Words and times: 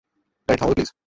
গাড়িটা 0.47 0.59
থামাবে 0.59 0.75
প্লিজ? 0.77 0.89